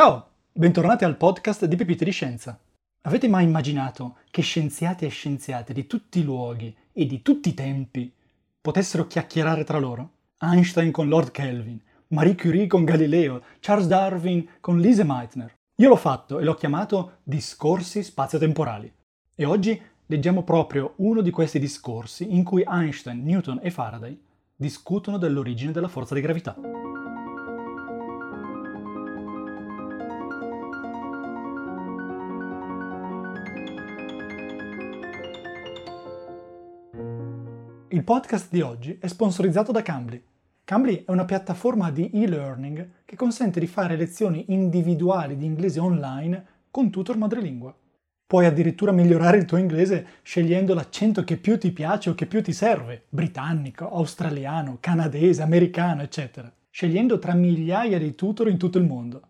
Ciao, 0.00 0.28
bentornati 0.50 1.04
al 1.04 1.18
podcast 1.18 1.66
di 1.66 1.76
Pepite 1.76 2.06
di 2.06 2.10
Scienza. 2.10 2.58
Avete 3.02 3.28
mai 3.28 3.44
immaginato 3.44 4.16
che 4.30 4.40
scienziati 4.40 5.04
e 5.04 5.10
scienziate 5.10 5.74
di 5.74 5.86
tutti 5.86 6.20
i 6.20 6.24
luoghi 6.24 6.74
e 6.90 7.04
di 7.04 7.20
tutti 7.20 7.50
i 7.50 7.54
tempi 7.54 8.10
potessero 8.62 9.06
chiacchierare 9.06 9.62
tra 9.62 9.78
loro? 9.78 10.12
Einstein 10.38 10.90
con 10.90 11.10
Lord 11.10 11.32
Kelvin, 11.32 11.78
Marie 12.06 12.34
Curie 12.34 12.66
con 12.66 12.84
Galileo, 12.84 13.42
Charles 13.60 13.88
Darwin 13.88 14.48
con 14.60 14.80
Lise 14.80 15.04
Meitner. 15.04 15.54
Io 15.76 15.88
l'ho 15.90 15.96
fatto 15.96 16.38
e 16.38 16.44
l'ho 16.44 16.54
chiamato 16.54 17.18
discorsi 17.22 18.02
spazio-temporali. 18.02 18.90
E 19.34 19.44
oggi 19.44 19.78
leggiamo 20.06 20.44
proprio 20.44 20.94
uno 20.96 21.20
di 21.20 21.30
questi 21.30 21.58
discorsi 21.58 22.34
in 22.34 22.42
cui 22.42 22.64
Einstein, 22.66 23.22
Newton 23.22 23.60
e 23.62 23.70
Faraday 23.70 24.18
discutono 24.56 25.18
dell'origine 25.18 25.72
della 25.72 25.88
forza 25.88 26.14
di 26.14 26.22
gravità. 26.22 26.56
Il 37.92 38.04
podcast 38.04 38.46
di 38.50 38.60
oggi 38.60 38.98
è 39.00 39.08
sponsorizzato 39.08 39.72
da 39.72 39.82
Cambly. 39.82 40.22
Cambly 40.62 41.02
è 41.04 41.10
una 41.10 41.24
piattaforma 41.24 41.90
di 41.90 42.08
e-learning 42.12 42.88
che 43.04 43.16
consente 43.16 43.58
di 43.58 43.66
fare 43.66 43.96
lezioni 43.96 44.44
individuali 44.50 45.36
di 45.36 45.44
inglese 45.44 45.80
online 45.80 46.44
con 46.70 46.88
tutor 46.88 47.16
madrelingua. 47.16 47.74
Puoi 48.28 48.46
addirittura 48.46 48.92
migliorare 48.92 49.38
il 49.38 49.44
tuo 49.44 49.56
inglese 49.56 50.06
scegliendo 50.22 50.72
l'accento 50.72 51.24
che 51.24 51.36
più 51.36 51.58
ti 51.58 51.72
piace 51.72 52.10
o 52.10 52.14
che 52.14 52.26
più 52.26 52.40
ti 52.44 52.52
serve, 52.52 53.06
britannico, 53.08 53.90
australiano, 53.90 54.76
canadese, 54.78 55.42
americano, 55.42 56.02
eccetera, 56.02 56.48
scegliendo 56.70 57.18
tra 57.18 57.34
migliaia 57.34 57.98
di 57.98 58.14
tutor 58.14 58.48
in 58.48 58.56
tutto 58.56 58.78
il 58.78 58.84
mondo. 58.84 59.20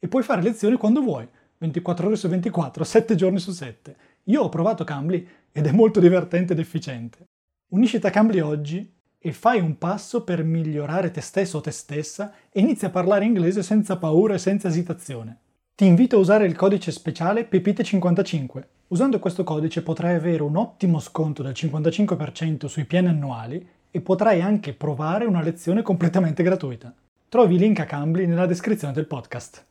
E 0.00 0.08
puoi 0.08 0.24
fare 0.24 0.42
lezioni 0.42 0.76
quando 0.76 1.00
vuoi, 1.00 1.28
24 1.58 2.08
ore 2.08 2.16
su 2.16 2.26
24, 2.26 2.82
7 2.82 3.14
giorni 3.14 3.38
su 3.38 3.52
7. 3.52 3.96
Io 4.24 4.42
ho 4.42 4.48
provato 4.48 4.82
Cambly 4.82 5.24
ed 5.52 5.66
è 5.66 5.70
molto 5.70 6.00
divertente 6.00 6.54
ed 6.54 6.58
efficiente. 6.58 7.28
Unisciti 7.70 8.04
a 8.04 8.10
Cambly 8.10 8.40
oggi 8.40 8.92
e 9.16 9.32
fai 9.32 9.60
un 9.60 9.78
passo 9.78 10.24
per 10.24 10.42
migliorare 10.42 11.12
te 11.12 11.20
stesso 11.20 11.58
o 11.58 11.60
te 11.60 11.70
stessa 11.70 12.32
e 12.50 12.58
inizia 12.60 12.88
a 12.88 12.90
parlare 12.90 13.24
inglese 13.24 13.62
senza 13.62 13.96
paura 13.96 14.34
e 14.34 14.38
senza 14.38 14.66
esitazione. 14.66 15.38
Ti 15.76 15.86
invito 15.86 16.16
a 16.16 16.18
usare 16.18 16.46
il 16.46 16.56
codice 16.56 16.90
speciale 16.90 17.48
PEPITE55. 17.48 18.64
Usando 18.88 19.20
questo 19.20 19.44
codice 19.44 19.82
potrai 19.82 20.16
avere 20.16 20.42
un 20.42 20.56
ottimo 20.56 20.98
sconto 20.98 21.44
del 21.44 21.52
55% 21.52 22.66
sui 22.66 22.86
piani 22.86 23.06
annuali 23.06 23.64
e 23.88 24.00
potrai 24.00 24.40
anche 24.40 24.74
provare 24.74 25.24
una 25.24 25.40
lezione 25.40 25.82
completamente 25.82 26.42
gratuita. 26.42 26.92
Trovi 27.28 27.54
il 27.54 27.60
link 27.60 27.78
a 27.78 27.84
Cambly 27.84 28.26
nella 28.26 28.46
descrizione 28.46 28.92
del 28.92 29.06
podcast. 29.06 29.64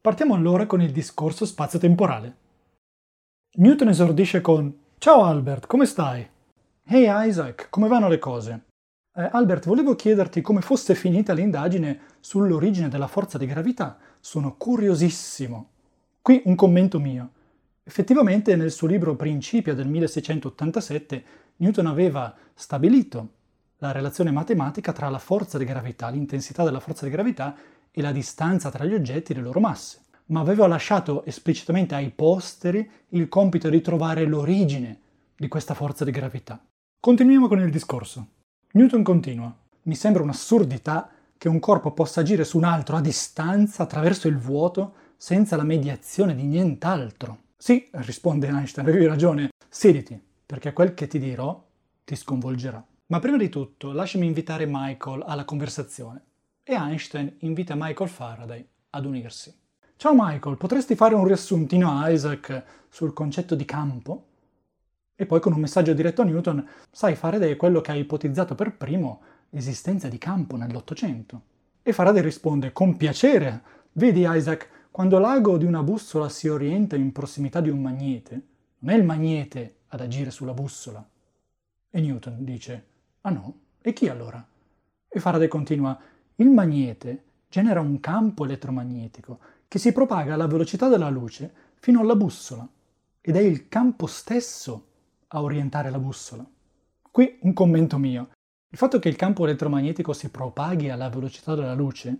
Partiamo 0.00 0.34
allora 0.34 0.64
con 0.64 0.80
il 0.80 0.92
discorso 0.92 1.44
spazio-temporale. 1.44 2.36
Newton 3.56 3.88
esordisce 3.88 4.40
con 4.40 4.74
Ciao 4.96 5.24
Albert, 5.24 5.66
come 5.66 5.84
stai? 5.84 6.31
Hey 6.84 7.06
Isaac, 7.28 7.68
come 7.70 7.88
vanno 7.88 8.08
le 8.08 8.18
cose? 8.18 8.64
Eh, 9.14 9.28
Albert, 9.32 9.66
volevo 9.66 9.94
chiederti 9.94 10.42
come 10.42 10.60
fosse 10.60 10.94
finita 10.94 11.32
l'indagine 11.32 12.00
sull'origine 12.20 12.88
della 12.88 13.06
forza 13.06 13.38
di 13.38 13.46
gravità. 13.46 13.96
Sono 14.20 14.56
curiosissimo. 14.56 15.70
Qui 16.20 16.42
un 16.44 16.54
commento 16.54 16.98
mio. 16.98 17.30
Effettivamente 17.82 18.56
nel 18.56 18.70
suo 18.70 18.88
libro 18.88 19.16
Principia 19.16 19.74
del 19.74 19.88
1687 19.88 21.24
Newton 21.56 21.86
aveva 21.86 22.34
stabilito 22.52 23.28
la 23.78 23.92
relazione 23.92 24.30
matematica 24.30 24.92
tra 24.92 25.08
la 25.08 25.18
forza 25.18 25.56
di 25.56 25.64
gravità, 25.64 26.10
l'intensità 26.10 26.62
della 26.62 26.80
forza 26.80 27.06
di 27.06 27.10
gravità 27.10 27.56
e 27.90 28.02
la 28.02 28.12
distanza 28.12 28.70
tra 28.70 28.84
gli 28.84 28.92
oggetti 28.92 29.32
e 29.32 29.36
le 29.36 29.42
loro 29.42 29.60
masse, 29.60 30.04
ma 30.26 30.40
aveva 30.40 30.66
lasciato 30.66 31.24
esplicitamente 31.24 31.94
ai 31.94 32.10
posteri 32.10 32.88
il 33.10 33.28
compito 33.28 33.70
di 33.70 33.80
trovare 33.80 34.24
l'origine 34.26 35.00
di 35.36 35.48
questa 35.48 35.74
forza 35.74 36.04
di 36.04 36.10
gravità. 36.10 36.62
Continuiamo 37.04 37.48
con 37.48 37.58
il 37.58 37.72
discorso. 37.72 38.26
Newton 38.74 39.02
continua. 39.02 39.52
Mi 39.82 39.96
sembra 39.96 40.22
un'assurdità 40.22 41.10
che 41.36 41.48
un 41.48 41.58
corpo 41.58 41.90
possa 41.90 42.20
agire 42.20 42.44
su 42.44 42.58
un 42.58 42.62
altro 42.62 42.94
a 42.94 43.00
distanza 43.00 43.82
attraverso 43.82 44.28
il 44.28 44.38
vuoto 44.38 44.94
senza 45.16 45.56
la 45.56 45.64
mediazione 45.64 46.36
di 46.36 46.44
nient'altro. 46.44 47.38
Sì, 47.56 47.88
risponde 47.94 48.46
Einstein, 48.46 48.86
avevi 48.86 49.06
ragione. 49.06 49.48
Siediti, 49.68 50.16
perché 50.46 50.72
quel 50.72 50.94
che 50.94 51.08
ti 51.08 51.18
dirò 51.18 51.60
ti 52.04 52.14
sconvolgerà. 52.14 52.86
Ma 53.06 53.18
prima 53.18 53.36
di 53.36 53.48
tutto 53.48 53.90
lasciami 53.90 54.26
invitare 54.26 54.66
Michael 54.68 55.24
alla 55.26 55.44
conversazione. 55.44 56.22
E 56.62 56.74
Einstein 56.74 57.34
invita 57.40 57.74
Michael 57.76 58.10
Faraday 58.10 58.64
ad 58.90 59.06
unirsi. 59.06 59.52
Ciao 59.96 60.12
Michael, 60.14 60.56
potresti 60.56 60.94
fare 60.94 61.16
un 61.16 61.26
riassuntino 61.26 61.98
a 61.98 62.08
Isaac 62.10 62.62
sul 62.88 63.12
concetto 63.12 63.56
di 63.56 63.64
campo? 63.64 64.26
E 65.14 65.26
poi 65.26 65.40
con 65.40 65.52
un 65.52 65.60
messaggio 65.60 65.92
diretto 65.92 66.22
a 66.22 66.24
Newton, 66.24 66.66
sai, 66.90 67.14
Faraday 67.14 67.52
è 67.52 67.56
quello 67.56 67.80
che 67.80 67.90
ha 67.90 67.94
ipotizzato 67.94 68.54
per 68.54 68.76
primo 68.76 69.20
l'esistenza 69.50 70.08
di 70.08 70.18
campo 70.18 70.56
nell'Ottocento. 70.56 71.42
E 71.82 71.92
Faraday 71.92 72.22
risponde, 72.22 72.72
con 72.72 72.96
piacere. 72.96 73.62
Vedi 73.92 74.24
Isaac, 74.26 74.68
quando 74.90 75.18
l'ago 75.18 75.58
di 75.58 75.64
una 75.64 75.82
bussola 75.82 76.28
si 76.28 76.48
orienta 76.48 76.96
in 76.96 77.12
prossimità 77.12 77.60
di 77.60 77.70
un 77.70 77.80
magnete, 77.80 78.42
non 78.78 78.94
è 78.94 78.98
il 78.98 79.04
magnete 79.04 79.76
ad 79.88 80.00
agire 80.00 80.30
sulla 80.30 80.54
bussola. 80.54 81.06
E 81.90 82.00
Newton 82.00 82.44
dice, 82.44 82.86
ah 83.20 83.30
no? 83.30 83.58
E 83.80 83.92
chi 83.92 84.08
allora? 84.08 84.44
E 85.08 85.20
Faraday 85.20 85.48
continua, 85.48 85.98
il 86.36 86.48
magnete 86.48 87.24
genera 87.48 87.80
un 87.80 88.00
campo 88.00 88.44
elettromagnetico 88.44 89.38
che 89.68 89.78
si 89.78 89.92
propaga 89.92 90.34
alla 90.34 90.46
velocità 90.46 90.88
della 90.88 91.10
luce 91.10 91.52
fino 91.74 92.00
alla 92.00 92.16
bussola 92.16 92.66
ed 93.20 93.36
è 93.36 93.40
il 93.40 93.68
campo 93.68 94.06
stesso 94.06 94.86
a 95.34 95.42
orientare 95.42 95.90
la 95.90 95.98
bussola. 95.98 96.44
Qui 97.10 97.38
un 97.42 97.52
commento 97.52 97.98
mio. 97.98 98.30
Il 98.70 98.78
fatto 98.78 98.98
che 98.98 99.08
il 99.08 99.16
campo 99.16 99.44
elettromagnetico 99.44 100.12
si 100.12 100.30
propaghi 100.30 100.88
alla 100.88 101.08
velocità 101.08 101.54
della 101.54 101.74
luce, 101.74 102.18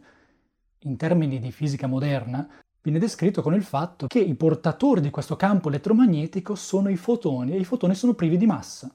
in 0.80 0.96
termini 0.96 1.38
di 1.38 1.52
fisica 1.52 1.86
moderna, 1.86 2.46
viene 2.82 2.98
descritto 2.98 3.42
con 3.42 3.54
il 3.54 3.62
fatto 3.62 4.06
che 4.06 4.18
i 4.18 4.34
portatori 4.34 5.00
di 5.00 5.10
questo 5.10 5.36
campo 5.36 5.68
elettromagnetico 5.68 6.54
sono 6.54 6.90
i 6.90 6.96
fotoni 6.96 7.52
e 7.52 7.58
i 7.58 7.64
fotoni 7.64 7.94
sono 7.94 8.14
privi 8.14 8.36
di 8.36 8.46
massa. 8.46 8.92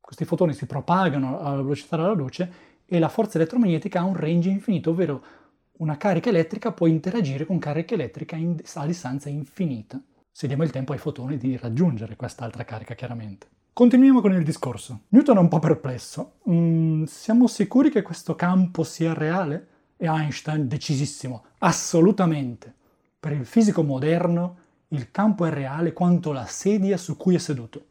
Questi 0.00 0.24
fotoni 0.24 0.54
si 0.54 0.66
propagano 0.66 1.40
alla 1.40 1.62
velocità 1.62 1.96
della 1.96 2.12
luce 2.12 2.52
e 2.86 2.98
la 2.98 3.08
forza 3.08 3.38
elettromagnetica 3.38 4.00
ha 4.00 4.04
un 4.04 4.16
range 4.16 4.48
infinito, 4.48 4.90
ovvero 4.90 5.22
una 5.78 5.96
carica 5.96 6.30
elettrica 6.30 6.72
può 6.72 6.86
interagire 6.86 7.44
con 7.44 7.58
carica 7.58 7.94
elettrica 7.94 8.36
a 8.36 8.86
distanza 8.86 9.28
infinita, 9.28 10.00
se 10.30 10.46
diamo 10.46 10.62
il 10.62 10.70
tempo 10.70 10.92
ai 10.92 10.98
fotoni 10.98 11.36
di 11.36 11.56
raggiungere 11.56 12.16
quest'altra 12.16 12.64
carica 12.64 12.94
chiaramente. 12.94 13.55
Continuiamo 13.76 14.22
con 14.22 14.32
il 14.32 14.42
discorso. 14.42 15.00
Newton 15.08 15.36
è 15.36 15.40
un 15.40 15.48
po' 15.48 15.58
perplesso. 15.58 16.36
Mm, 16.48 17.04
siamo 17.04 17.46
sicuri 17.46 17.90
che 17.90 18.00
questo 18.00 18.34
campo 18.34 18.82
sia 18.84 19.12
reale? 19.12 19.68
E 19.98 20.06
Einstein 20.06 20.66
decisissimo. 20.66 21.44
Assolutamente. 21.58 22.72
Per 23.20 23.32
il 23.32 23.44
fisico 23.44 23.82
moderno 23.82 24.56
il 24.88 25.10
campo 25.10 25.44
è 25.44 25.50
reale 25.50 25.92
quanto 25.92 26.32
la 26.32 26.46
sedia 26.46 26.96
su 26.96 27.18
cui 27.18 27.34
è 27.34 27.38
seduto. 27.38 27.84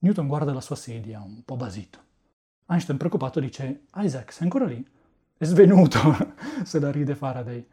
Newton 0.00 0.26
guarda 0.26 0.52
la 0.52 0.60
sua 0.60 0.76
sedia, 0.76 1.22
un 1.22 1.42
po' 1.42 1.56
basito. 1.56 1.98
Einstein 2.66 2.98
preoccupato 2.98 3.40
dice, 3.40 3.84
Isaac, 3.94 4.30
sei 4.30 4.42
ancora 4.42 4.66
lì? 4.66 4.86
È 5.38 5.44
svenuto, 5.46 5.98
se 6.64 6.80
la 6.80 6.90
ride 6.90 7.14
Faraday. 7.14 7.66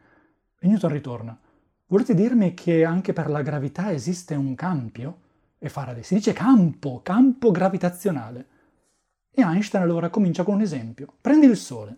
E 0.58 0.66
Newton 0.66 0.90
ritorna. 0.90 1.38
Volete 1.88 2.14
dirmi 2.14 2.54
che 2.54 2.82
anche 2.82 3.12
per 3.12 3.28
la 3.28 3.42
gravità 3.42 3.92
esiste 3.92 4.34
un 4.34 4.54
campio? 4.54 5.18
E 5.64 5.70
Faraday. 5.70 6.02
Si 6.02 6.14
dice 6.14 6.34
campo, 6.34 7.00
campo 7.02 7.50
gravitazionale. 7.50 8.46
E 9.30 9.42
Einstein 9.42 9.82
allora 9.82 10.10
comincia 10.10 10.42
con 10.42 10.56
un 10.56 10.60
esempio. 10.60 11.14
Prendi 11.18 11.46
il 11.46 11.56
Sole. 11.56 11.96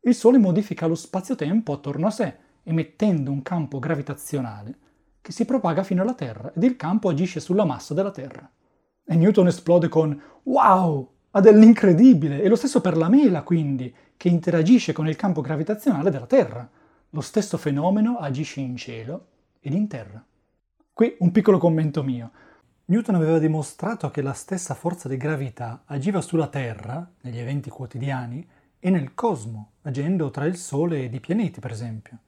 Il 0.00 0.16
Sole 0.16 0.38
modifica 0.38 0.86
lo 0.86 0.96
spazio-tempo 0.96 1.72
attorno 1.72 2.08
a 2.08 2.10
sé, 2.10 2.36
emettendo 2.64 3.30
un 3.30 3.40
campo 3.42 3.78
gravitazionale 3.78 4.78
che 5.20 5.30
si 5.30 5.44
propaga 5.44 5.84
fino 5.84 6.02
alla 6.02 6.14
Terra 6.14 6.52
ed 6.54 6.64
il 6.64 6.76
campo 6.76 7.08
agisce 7.08 7.38
sulla 7.38 7.64
massa 7.64 7.94
della 7.94 8.10
Terra. 8.10 8.50
E 9.04 9.14
Newton 9.14 9.46
esplode 9.46 9.88
con 9.88 10.20
Wow! 10.42 11.10
Ha 11.30 11.40
dell'incredibile! 11.40 12.42
E 12.42 12.48
lo 12.48 12.56
stesso 12.56 12.80
per 12.80 12.96
la 12.96 13.08
mela, 13.08 13.42
quindi, 13.42 13.94
che 14.16 14.28
interagisce 14.28 14.92
con 14.92 15.06
il 15.06 15.14
campo 15.14 15.40
gravitazionale 15.40 16.10
della 16.10 16.26
Terra. 16.26 16.68
Lo 17.10 17.20
stesso 17.20 17.56
fenomeno 17.58 18.18
agisce 18.18 18.60
in 18.60 18.76
cielo 18.76 19.26
ed 19.60 19.72
in 19.72 19.86
terra. 19.86 20.22
Qui 20.92 21.16
un 21.20 21.30
piccolo 21.30 21.58
commento 21.58 22.02
mio. 22.02 22.30
Newton 22.86 23.14
aveva 23.14 23.38
dimostrato 23.38 24.10
che 24.10 24.20
la 24.20 24.34
stessa 24.34 24.74
forza 24.74 25.08
di 25.08 25.16
gravità 25.16 25.84
agiva 25.86 26.20
sulla 26.20 26.48
Terra, 26.48 27.10
negli 27.22 27.38
eventi 27.38 27.70
quotidiani, 27.70 28.46
e 28.78 28.90
nel 28.90 29.14
cosmo, 29.14 29.70
agendo 29.82 30.30
tra 30.30 30.44
il 30.44 30.56
Sole 30.56 31.04
ed 31.04 31.14
i 31.14 31.20
pianeti, 31.20 31.60
per 31.60 31.70
esempio. 31.70 32.18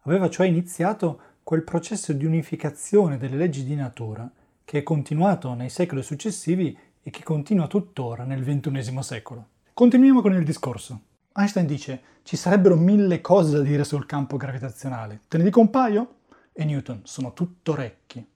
Aveva 0.00 0.28
cioè 0.28 0.48
iniziato 0.48 1.20
quel 1.44 1.62
processo 1.62 2.12
di 2.12 2.24
unificazione 2.24 3.18
delle 3.18 3.36
leggi 3.36 3.62
di 3.62 3.76
natura 3.76 4.28
che 4.64 4.78
è 4.78 4.82
continuato 4.82 5.54
nei 5.54 5.70
secoli 5.70 6.02
successivi 6.02 6.76
e 7.00 7.10
che 7.10 7.22
continua 7.22 7.68
tuttora 7.68 8.24
nel 8.24 8.42
XXI 8.42 9.02
secolo. 9.02 9.46
Continuiamo 9.72 10.22
con 10.22 10.32
il 10.32 10.42
discorso. 10.42 11.02
Einstein 11.34 11.66
dice, 11.66 12.02
ci 12.24 12.36
sarebbero 12.36 12.74
mille 12.74 13.20
cose 13.20 13.56
da 13.56 13.62
dire 13.62 13.84
sul 13.84 14.06
campo 14.06 14.36
gravitazionale. 14.36 15.20
Te 15.28 15.38
ne 15.38 15.44
dico 15.44 15.60
un 15.60 15.70
paio? 15.70 16.14
E 16.52 16.64
Newton, 16.64 17.02
sono 17.04 17.32
tutto 17.32 17.72
orecchi. 17.72 18.26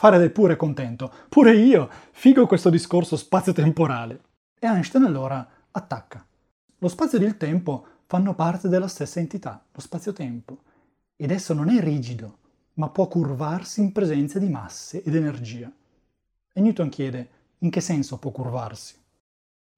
Faraday 0.00 0.30
pure 0.30 0.54
è 0.54 0.56
contento. 0.56 1.12
Pure 1.28 1.54
io. 1.54 1.90
Figo 2.12 2.46
questo 2.46 2.70
discorso 2.70 3.18
spazio-temporale. 3.18 4.20
E 4.58 4.66
Einstein 4.66 5.04
allora 5.04 5.46
attacca. 5.70 6.26
Lo 6.78 6.88
spazio 6.88 7.18
ed 7.18 7.24
il 7.24 7.36
tempo 7.36 7.86
fanno 8.06 8.34
parte 8.34 8.70
della 8.70 8.88
stessa 8.88 9.20
entità, 9.20 9.62
lo 9.70 9.78
spazio-tempo. 9.78 10.62
Ed 11.16 11.30
esso 11.30 11.52
non 11.52 11.68
è 11.68 11.82
rigido, 11.82 12.38
ma 12.76 12.88
può 12.88 13.08
curvarsi 13.08 13.82
in 13.82 13.92
presenza 13.92 14.38
di 14.38 14.48
masse 14.48 15.02
ed 15.02 15.14
energia. 15.14 15.70
E 16.50 16.60
Newton 16.62 16.88
chiede, 16.88 17.28
in 17.58 17.68
che 17.68 17.82
senso 17.82 18.16
può 18.16 18.30
curvarsi? 18.30 18.96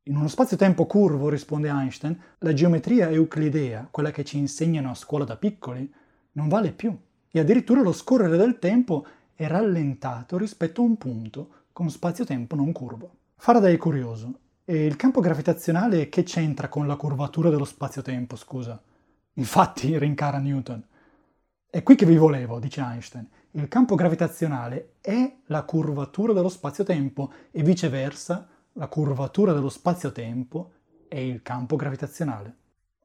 In 0.04 0.14
uno 0.14 0.28
spazio-tempo 0.28 0.86
curvo, 0.86 1.30
risponde 1.30 1.68
Einstein, 1.68 2.16
la 2.38 2.52
geometria 2.52 3.10
euclidea, 3.10 3.88
quella 3.90 4.12
che 4.12 4.22
ci 4.22 4.38
insegnano 4.38 4.90
a 4.90 4.94
scuola 4.94 5.24
da 5.24 5.36
piccoli, 5.36 5.92
non 6.34 6.46
vale 6.46 6.70
più. 6.70 6.96
E 7.28 7.40
addirittura 7.40 7.80
lo 7.80 7.92
scorrere 7.92 8.36
del 8.36 8.60
tempo 8.60 9.04
è 9.42 9.48
rallentato 9.48 10.38
rispetto 10.38 10.80
a 10.80 10.84
un 10.84 10.96
punto 10.96 11.48
con 11.72 11.90
spazio-tempo 11.90 12.54
non 12.54 12.72
curvo. 12.72 13.10
Faraday 13.36 13.74
è 13.74 13.78
curioso. 13.78 14.38
E 14.64 14.84
il 14.84 14.96
campo 14.96 15.20
gravitazionale 15.20 16.08
che 16.08 16.22
c'entra 16.22 16.68
con 16.68 16.86
la 16.86 16.96
curvatura 16.96 17.50
dello 17.50 17.64
spazio-tempo, 17.64 18.36
scusa? 18.36 18.80
Infatti, 19.34 19.96
rincara 19.98 20.38
Newton. 20.38 20.82
È 21.68 21.82
qui 21.82 21.96
che 21.96 22.06
vi 22.06 22.16
volevo, 22.16 22.58
dice 22.58 22.80
Einstein. 22.80 23.28
Il 23.52 23.68
campo 23.68 23.94
gravitazionale 23.94 24.94
è 25.00 25.34
la 25.46 25.62
curvatura 25.64 26.32
dello 26.32 26.48
spazio-tempo 26.48 27.32
e 27.50 27.62
viceversa 27.62 28.48
la 28.74 28.86
curvatura 28.86 29.52
dello 29.52 29.68
spazio-tempo 29.68 30.72
è 31.08 31.18
il 31.18 31.42
campo 31.42 31.76
gravitazionale. 31.76 32.56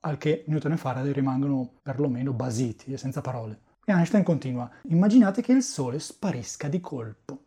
Al 0.02 0.18
che 0.18 0.44
Newton 0.48 0.74
e 0.74 0.78
Faraday 0.78 1.12
rimangono 1.12 1.70
perlomeno 1.82 2.32
basiti 2.32 2.94
e 2.94 2.98
senza 2.98 3.22
parole. 3.22 3.60
E 3.90 3.94
Einstein 3.94 4.22
continua, 4.22 4.70
immaginate 4.90 5.42
che 5.42 5.54
il 5.54 5.64
Sole 5.64 6.00
sparisca 6.00 6.68
di 6.68 6.82
colpo. 6.82 7.40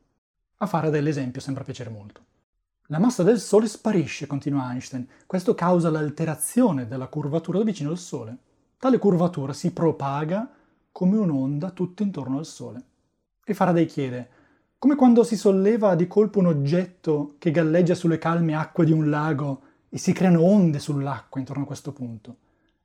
A 0.57 0.67
Faraday 0.67 1.03
l'esempio 1.03 1.39
sembra 1.39 1.65
piacere 1.65 1.91
molto. 1.91 2.25
La 2.87 2.99
massa 2.99 3.23
del 3.23 3.39
Sole 3.39 3.67
sparisce, 3.67 4.27
continua 4.27 4.71
Einstein. 4.71 5.07
Questo 5.27 5.55
causa 5.55 5.91
l'alterazione 5.91 6.89
della 6.89 7.09
curvatura 7.09 7.63
vicino 7.63 7.91
al 7.91 7.99
Sole. 7.99 8.35
Tale 8.79 8.97
curvatura 8.97 9.53
si 9.53 9.71
propaga 9.71 10.51
come 10.91 11.19
un'onda 11.19 11.73
tutto 11.73 12.03
intorno 12.03 12.39
al 12.39 12.47
Sole. 12.47 12.83
E 13.45 13.53
Faraday 13.53 13.85
chiede, 13.85 14.31
come 14.79 14.95
quando 14.95 15.25
si 15.25 15.37
solleva 15.37 15.95
di 15.95 16.07
colpo 16.07 16.39
un 16.39 16.47
oggetto 16.47 17.35
che 17.37 17.51
galleggia 17.51 17.95
sulle 17.95 18.17
calme 18.17 18.57
acque 18.57 18.87
di 18.87 18.93
un 18.93 19.11
lago 19.11 19.61
e 19.91 19.99
si 19.99 20.15
creano 20.15 20.43
onde 20.43 20.79
sull'acqua 20.79 21.39
intorno 21.39 21.65
a 21.65 21.67
questo 21.67 21.93
punto. 21.93 22.37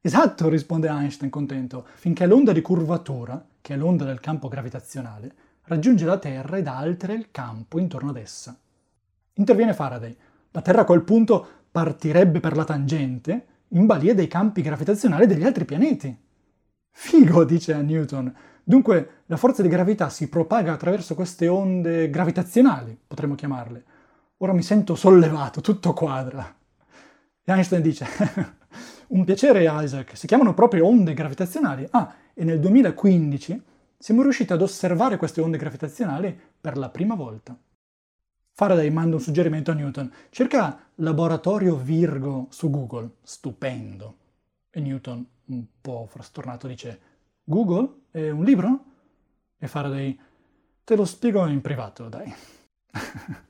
Esatto, 0.05 0.49
risponde 0.49 0.87
Einstein 0.87 1.31
contento, 1.31 1.87
finché 1.95 2.27
l'onda 2.27 2.51
di 2.51 2.61
curvatura, 2.61 3.43
che 3.59 3.73
è 3.73 3.75
l'onda 3.75 4.05
del 4.05 4.19
campo 4.19 4.47
gravitazionale, 4.47 5.33
raggiunge 5.63 6.05
la 6.05 6.19
Terra 6.19 6.57
ed 6.57 6.67
altera 6.67 7.13
il 7.13 7.31
campo 7.31 7.79
intorno 7.79 8.11
ad 8.11 8.17
essa. 8.17 8.55
Interviene 9.33 9.73
Faraday. 9.73 10.15
La 10.51 10.61
Terra 10.61 10.81
a 10.81 10.85
quel 10.85 11.01
punto 11.01 11.47
partirebbe 11.71 12.39
per 12.39 12.55
la 12.55 12.65
tangente 12.65 13.45
in 13.69 13.87
balia 13.87 14.13
dei 14.13 14.27
campi 14.27 14.61
gravitazionali 14.61 15.25
degli 15.25 15.43
altri 15.43 15.65
pianeti. 15.65 16.15
Figo, 16.91 17.43
dice 17.43 17.81
Newton. 17.81 18.31
Dunque 18.63 19.23
la 19.25 19.37
forza 19.37 19.63
di 19.63 19.69
gravità 19.69 20.09
si 20.09 20.29
propaga 20.29 20.73
attraverso 20.73 21.15
queste 21.15 21.47
onde 21.47 22.11
gravitazionali, 22.11 22.95
potremmo 23.07 23.33
chiamarle. 23.33 23.83
Ora 24.37 24.53
mi 24.53 24.61
sento 24.61 24.93
sollevato, 24.93 25.61
tutto 25.61 25.93
quadra. 25.93 26.55
E 27.43 27.51
Einstein 27.51 27.81
dice, 27.81 28.05
un 29.07 29.23
piacere 29.23 29.65
Isaac, 29.67 30.17
si 30.17 30.27
chiamano 30.27 30.53
proprio 30.53 30.87
onde 30.87 31.13
gravitazionali. 31.13 31.87
Ah, 31.91 32.13
e 32.33 32.43
nel 32.43 32.59
2015 32.59 33.61
siamo 33.97 34.21
riusciti 34.21 34.53
ad 34.53 34.61
osservare 34.61 35.17
queste 35.17 35.41
onde 35.41 35.57
gravitazionali 35.57 36.37
per 36.59 36.77
la 36.77 36.89
prima 36.89 37.15
volta. 37.15 37.57
Faraday 38.51 38.89
manda 38.89 39.15
un 39.15 39.21
suggerimento 39.21 39.71
a 39.71 39.73
Newton. 39.73 40.11
Cerca 40.29 40.89
laboratorio 40.95 41.75
Virgo 41.75 42.47
su 42.49 42.69
Google. 42.69 43.15
Stupendo. 43.21 44.17
E 44.69 44.79
Newton, 44.79 45.25
un 45.45 45.65
po' 45.81 46.07
frastornato, 46.09 46.67
dice: 46.67 46.99
Google? 47.43 48.03
È 48.11 48.29
un 48.29 48.43
libro? 48.43 48.83
E 49.57 49.67
Faraday: 49.67 50.17
Te 50.83 50.95
lo 50.95 51.05
spiego 51.05 51.45
in 51.47 51.61
privato, 51.61 52.07
dai. 52.07 52.33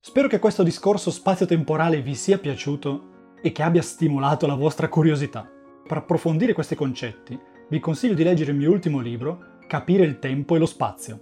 Spero 0.00 0.28
che 0.28 0.38
questo 0.38 0.62
discorso 0.62 1.10
spazio-temporale 1.10 2.00
vi 2.00 2.14
sia 2.14 2.38
piaciuto 2.38 3.15
e 3.40 3.52
che 3.52 3.62
abbia 3.62 3.82
stimolato 3.82 4.46
la 4.46 4.54
vostra 4.54 4.88
curiosità. 4.88 5.48
Per 5.86 5.96
approfondire 5.96 6.52
questi 6.52 6.74
concetti, 6.74 7.38
vi 7.68 7.80
consiglio 7.80 8.14
di 8.14 8.24
leggere 8.24 8.52
il 8.52 8.56
mio 8.56 8.70
ultimo 8.70 9.00
libro, 9.00 9.54
Capire 9.66 10.04
il 10.04 10.20
tempo 10.20 10.54
e 10.54 10.60
lo 10.60 10.66
spazio. 10.66 11.18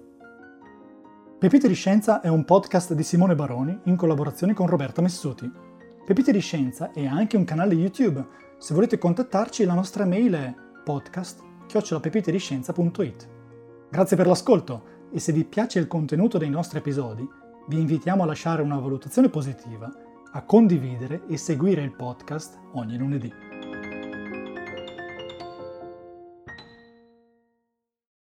Pepite 1.38 1.66
di 1.66 1.72
Scienza 1.72 2.20
è 2.20 2.28
un 2.28 2.44
podcast 2.44 2.92
di 2.92 3.02
Simone 3.02 3.34
Baroni 3.34 3.80
in 3.84 3.96
collaborazione 3.96 4.52
con 4.52 4.66
Roberta 4.66 5.00
Messuti. 5.00 5.50
Pepite 6.04 6.30
di 6.30 6.40
Scienza 6.40 6.92
è 6.92 7.06
anche 7.06 7.38
un 7.38 7.44
canale 7.44 7.72
YouTube. 7.72 8.22
Se 8.58 8.74
volete 8.74 8.98
contattarci 8.98 9.64
la 9.64 9.72
nostra 9.72 10.04
mail 10.04 10.34
è 10.34 10.54
podcast.pepitediscienza.it. 10.84 13.28
Grazie 13.88 14.16
per 14.18 14.26
l'ascolto 14.26 14.82
e 15.10 15.18
se 15.18 15.32
vi 15.32 15.44
piace 15.44 15.78
il 15.78 15.86
contenuto 15.86 16.36
dei 16.36 16.50
nostri 16.50 16.80
episodi, 16.80 17.26
vi 17.68 17.80
invitiamo 17.80 18.24
a 18.24 18.26
lasciare 18.26 18.60
una 18.60 18.78
valutazione 18.78 19.30
positiva 19.30 19.90
a 20.36 20.42
condividere 20.42 21.22
e 21.28 21.36
seguire 21.36 21.82
il 21.82 21.94
podcast 21.94 22.58
ogni 22.72 22.96
lunedì. 22.96 23.53